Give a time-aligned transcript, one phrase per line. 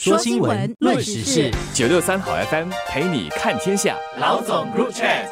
[0.00, 3.96] 说新闻，论时事，九六三好 FM 陪你看天下。
[4.20, 5.26] 老总 Group Chat。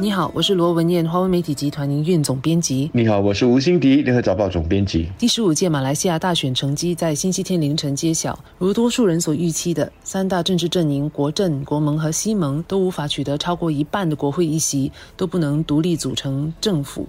[0.00, 2.90] 你好，我是罗文燕，华为媒体集团营运总编辑。
[2.94, 5.10] 你好，我是吴欣迪，联合早报总编辑。
[5.18, 17.06] 第十五届马来西亚大选成绩在星期天凌晨揭晓，如多数人所预期的，三大政治阵营国阵、国盟和西盟都无法取得超过一半的国会议席，都不能独立组成政府。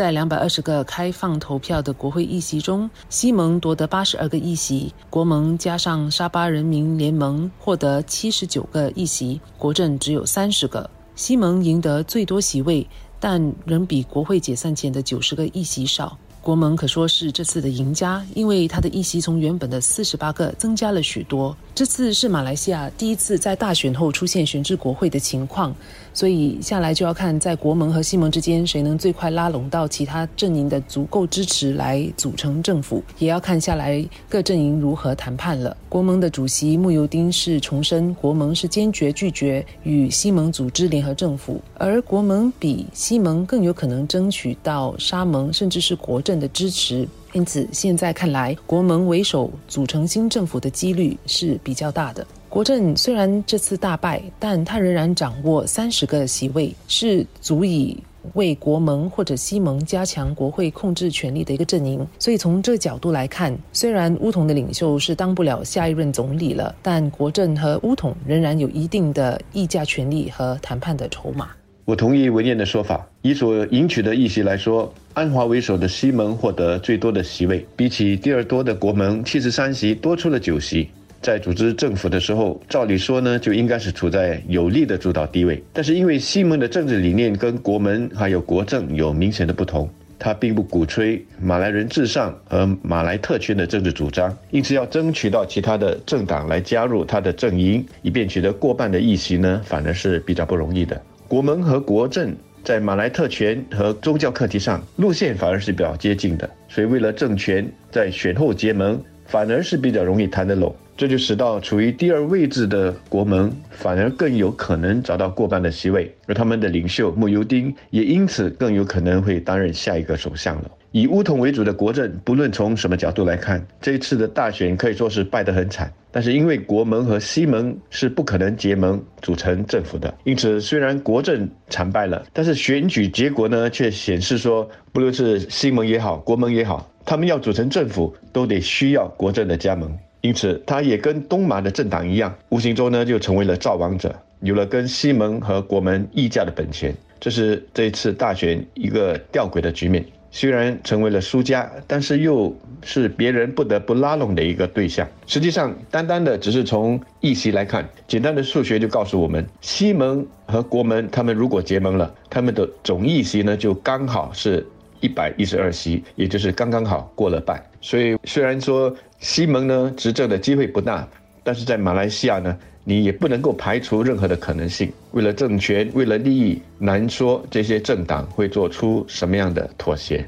[0.00, 10.88] 在两百二十个开放投票的国会议席中，西盟夺得八十二个议席，国盟加上沙巴人民联盟获得七十九个议席，国政只有三十个。
[11.14, 12.88] 西蒙赢得最多席位，
[13.20, 16.16] 但仍比国会解散前的九十个议席少。
[16.42, 21.54] 国盟可说是这次的赢家，因为他的议席从原本的四十八个增加了许多。
[21.74, 25.74] 这次是马来西亚第一次在大选后出现选制国会的情况，
[26.14, 35.76] 所以下来就要看在国盟和西盟之间谁能最快拉拢到其他阵营的足够支持来组成政府，也要看下来各阵营如何谈判了。
[35.90, 47.08] 国盟的主席穆尤丁是重申，国盟是坚决拒绝与西盟组织联合政府，而国盟比西盟更有可能争取到沙盟甚至是国政 的支持。
[47.32, 52.26] 因此，现在看来，国盟为首组成新政府的几率是比较大的。
[52.48, 57.96] 国政虽然这次大败，但他仍然掌握三十个席位，是足以
[58.34, 62.04] 为国盟或者西盟加强国会控制权力的一个阵营。
[62.18, 71.50] 所以从这角度来看，虽然乌统的领袖是当不了下一任总理了，但国政和乌统仍然有一定的议价权力和谈判的筹码。
[71.90, 73.04] 我同意文彦的说法。
[73.20, 80.88] 以所赢取的议席来说，安华为首的西盟获得最多的席位，比起第二多的国盟七十三席多出了九席。
[81.20, 85.60] 在组织政府的时候，照理说呢，就应该是处在有利的主导地位。
[85.72, 101.02] 但是因为西盟的政治理念跟国门还有国政有明显的不同，他并不鼓吹马来人至上和马来特权的政治主张，因此要争取到其他的政党来加入他的阵营，以便取得过半的议席呢，反而是比较不容易的。
[101.30, 110.74] 国盟和国政在马来特权和宗教课题上路线反而是比较接近的，所以为了政权在选后结盟，反而是比较容易谈得拢。
[110.96, 120.70] 这就使到处于第二位置的国盟反而更有可能找到过半的席位，而他们的领袖穆尤丁也因此更有可能会担任下一个首相了。
[120.90, 125.92] 以乌统为主的国政，不论从什么角度来看，这一次的大选可以说是败得很惨。
[126.12, 139.90] 但是因为国盟和西盟是不可能结盟组成政府的，因此虽然国政惨败了，但是选举结果呢却显示说，不论是西盟也好，国盟也好，他们要组成政府都得需要国政的加盟。
[140.22, 146.94] 因此，他也跟东马的政党一样，无形中呢就成为了造王者，有了跟西盟和国门议价的本钱。
[147.18, 150.04] 这是这一次大选一个吊诡的局面。
[150.30, 155.06] 虽然成为了输家，但是又是别人不得不拉拢的一个对象。
[155.26, 164.66] 实际上，单单的只是从议席来看，简单的数学就告诉我们，西蒙和国门他们如果结盟了，他们的总议席呢就刚好是
[165.00, 167.60] 一百一十二席，也就是刚刚好过了半。
[167.80, 171.08] 所以，虽然说西蒙呢执政的机会不大，
[171.42, 172.56] 但是在马来西亚呢。
[172.90, 174.92] 你也不能够排除任何的可能性。
[175.12, 180.26] 为了政权，为了利益，难说这些政党会做出什么样的妥协。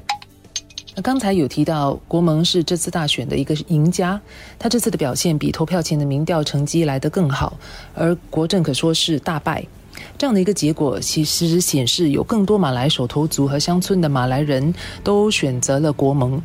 [0.95, 4.17] 那刚才有提到，国盟是这次大选的一个赢家，
[4.57, 7.57] 他这次的表现比投票前的民调成绩来得更好，
[7.93, 9.61] 而国政可说是大败。
[10.17, 16.41] 这样的一个结果，其实显示有更多马来手头族和乡村的马来人都选择了国盟。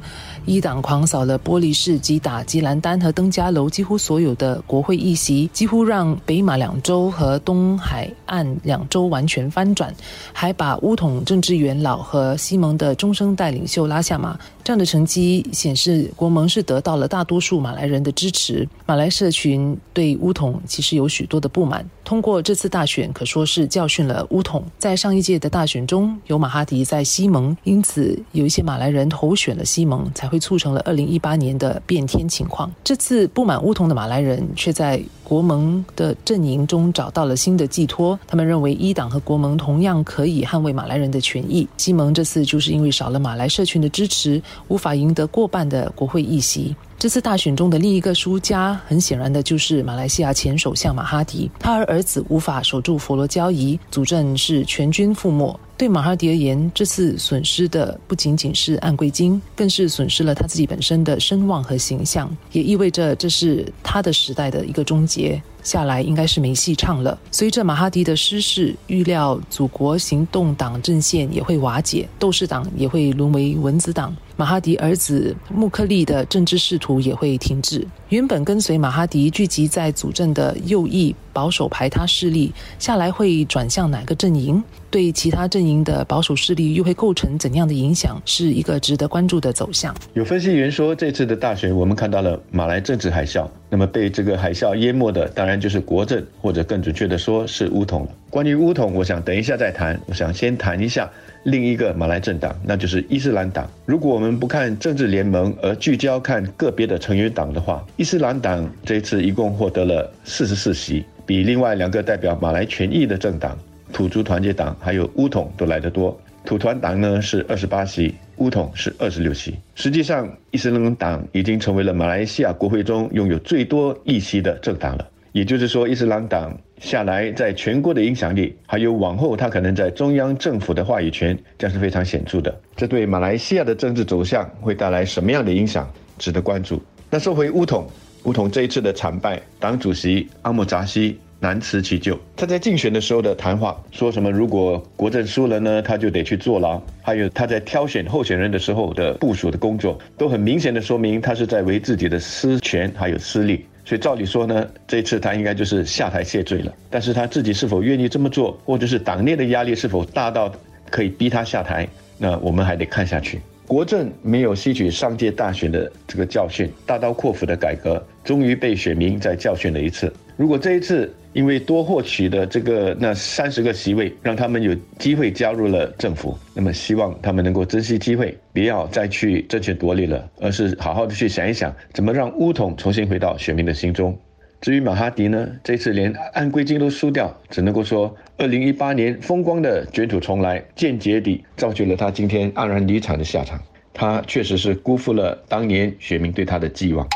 [0.46, 9.94] 一党狂扫了玻璃市、及打、吉兰丹和登嘉楼几乎所有的国会议席，几乎让北马两州和东海岸两州完全翻转，
[10.32, 14.38] 还把乌统政治元老和西蒙的中生代领袖拉下马。
[14.64, 18.66] 这样的成绩显示，国盟是得到了大多数马来人的支持。
[18.86, 21.86] 马来社群对乌统其实有许多的不满。
[22.04, 24.62] 通过这次大选，可说是教训了乌统。
[24.78, 32.70] 在上一届的大选中，有马哈迪在西蒙，因此有一些马来人投选了西蒙，才会促成了二零一八年的变天情况。
[32.84, 38.18] 这次不满乌统的马来人，却在国盟的阵营中找到了新的寄托。
[38.26, 41.66] 他们认为一党和国盟同样可以捍卫马来人的权益。
[41.78, 46.76] 西蒙这次就是因为少了马来社群的支持，无法赢得过半的国会议席。
[46.98, 51.48] 这次大选中的另一个输家，很显然的就是马来西亚前首相马哈迪。
[51.56, 55.56] 他和儿子无法守住佛罗交易，主政是全军覆没。
[55.76, 65.40] 对马哈迪而言，这次损失的不仅仅是按贵金，更是损失了他自己本身的声望和形象，也意味着这是他的时代的一个终结。
[65.62, 67.16] 下来应该是没戏唱了。
[67.30, 74.16] 随着马哈迪的失势，预料祖国行动党阵线也会瓦解，斗士党也会沦为蚊子党。
[74.38, 77.84] 马哈迪儿子穆克利的政治仕途也会停滞。
[78.10, 84.62] 原本跟随马哈迪聚集在主政的右翼保守排他势力，下来会转向哪个阵营？
[84.90, 88.22] 对其他阵营的保守势力又会构成怎样的影响？
[88.24, 89.92] 是一个值得关注的走向。
[90.14, 93.44] 有分析员说，这次的大选，我们看到了马来政治海啸。
[93.68, 98.08] 那么被这个海啸淹没的，当然就是国政，或者更准确的说是乌统。
[98.30, 100.00] 关于乌统，我想等一下再谈。
[100.06, 101.10] 我想先谈一下
[101.50, 103.68] 另一个马来政党，那就是伊斯兰党。
[103.86, 113.58] 如果我们不看政治联盟，而聚焦看个别的成员党的话，伊斯兰党这次一共获得了四十四席，比另外两个代表马来权益的政党
[113.92, 116.18] 土著团结党还有乌统都来得多。
[116.44, 119.54] 土团党呢是二十八席，乌统是二十六席。
[119.74, 125.08] 实际上，伊斯兰党已经成为了马来西亚国会中拥有最多议席的政党了。
[125.32, 132.60] 也就是说，伊斯兰党下来在全国的影响力，还有往后他可能在中央政府的话语权，将是非常显著的。
[132.76, 136.82] 这对马来西亚的政治走向会带来什么样的影响，值得关注。
[137.10, 137.86] 那说回乌统，
[138.24, 141.18] 乌统这一次的惨败，党主席阿莫扎西。
[141.40, 142.18] 难辞其咎。
[142.36, 144.28] 他在竞选的时候的谈话说什么？
[144.28, 146.82] 如果国政输了呢，他就得去坐牢。
[147.00, 153.64] 还有他在挑选候选人的时候的部署的工作，都很明显的说明他是在为自己的私权还有私利。
[153.88, 156.70] 所以照理说呢，这次他应该就是下台谢罪了。
[156.90, 160.52] 但是他自己是否愿意这么做，或者是党内的压力是否大到
[160.90, 161.88] 可以逼他下台，
[162.18, 163.40] 那我们还得看下去。
[163.66, 170.12] 国政没有吸取上届大选的这个教训，大刀阔斧的改革，终于被选民再教训了一次。
[170.36, 176.36] 如果这一次，因为多获取的这个那三十个席位，让他们有机会加入了政府。
[176.52, 184.18] 那么希望他们能够珍惜机会，不要再去争权夺利了，而是好好的去想一想，怎么让乌统重新回到选民的心中。
[184.60, 193.62] 至于马哈迪呢，这次连安归金都输掉，只能够说，二零一八年风光的卷土重来，间接地造就了他今天黯然离场的下场。
[193.94, 197.08] 他确实是辜负了当年选民对他的寄望。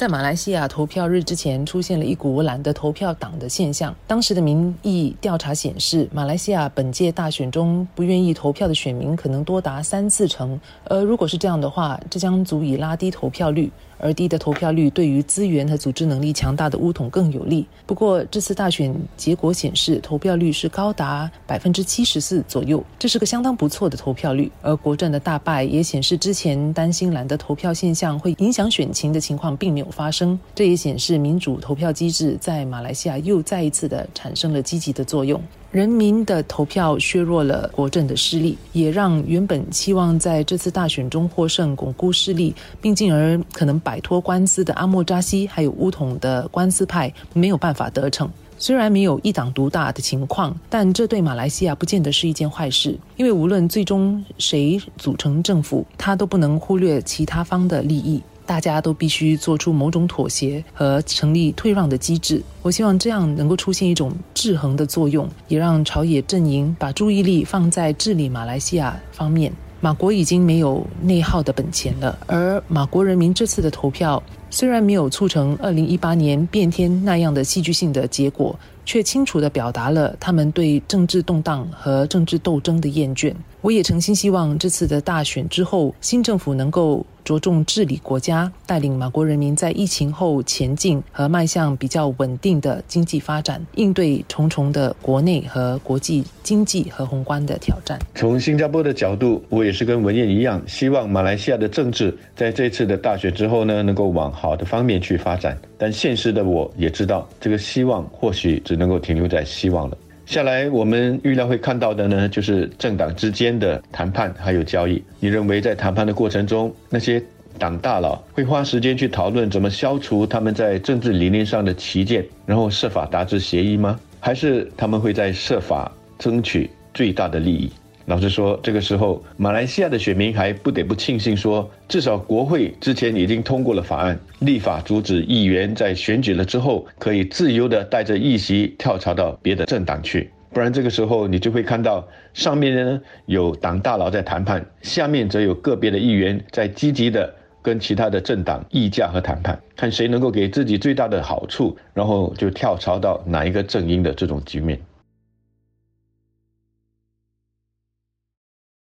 [0.00, 3.94] 在马来西亚投票日之前，出现了一股懒得投票党的现象。
[4.06, 10.58] 当时的民意调查显示，马来西亚本届大选中不愿意投票的选民可能多达三四成。
[10.84, 13.70] 而如果是这样的话，这将足以拉低投票率。
[14.00, 17.66] 而低的投票率对于资源和组织能力强大的乌统更有利。
[17.86, 24.50] 不过，这次大选结果显示，投票率是高达百分之七十四左右，这是个相当不错的投票率。
[24.62, 30.38] 而国政的大败也显示，之前担心懒得投票现象会影响选情的情况并没有发生。
[30.54, 35.40] 这也显示民主投票机制在马来西亚又再一次的产生了积极的作用。
[35.70, 48.28] 人民的投票削弱了国政的势力，也让原本期望在这次大选中获胜、巩固势力，并进而可能摆脱官司的阿莫扎西，还有乌统的官司派没有办法得逞。
[48.58, 58.20] 虽然没有一党独大的情况，但这对马来西亚不见得是一件坏事，因为无论最终谁组成政府，他都不能忽略其他方的利益。
[58.50, 62.42] 大家都必须做出某种妥协和成立退让的机制。
[62.62, 69.52] 我希望这样能够出现一种制衡的作用，也让朝野阵营把注意力放在治理马来西亚方面。
[69.80, 74.20] 马国已经没有内耗的本钱了，而马国人民这次的投票
[74.50, 83.32] 虽然没有促成二零一八年变天那样的戏剧性的结果，却清楚地表达了他们对政治动荡和政治斗争的厌倦。
[83.60, 87.06] 我也诚心希望这次的大选之后，新政府能够。
[87.30, 97.96] 着重治理国家，带领马国人民在疫情后前进和迈向比较稳定的经济发展，应对重重的国内和国际经济和宏观的挑战。
[98.16, 105.56] 从新加坡的角度，我也是跟文燕一样，希望马来西亚的政治在这次的大选之后呢，能够往好的方面去发展。
[105.78, 109.96] 但现实的我也知道，这个希望或许只能够停留在希望了。
[110.30, 115.02] 下来，我们预料会看到的呢，就是政党之间的谈判还有交易。
[115.18, 117.20] 你认为在谈判的过程中，那些
[117.58, 123.98] 党大佬会花时间去讨论怎么消除他们在政治理念上的旗舰，然后设法达成协议吗？
[124.20, 127.68] 还是他们会在设法争取最大的利益？
[128.10, 140.28] 老实说，这个时候，马来西亚的选民还不得不庆幸说，至少国会之前已经通过了法案，立法阻止议员在选举了之后可以自由的带着议席跳槽到别的政党去。
[140.52, 154.76] 不然，这个时候你就会看到上面呢有党大佬在谈判，下面则有个别的议员在积极的跟其他的政党议价和谈判，看谁能够给自己最大的好处，然后就跳槽到哪一个阵营的这种局面。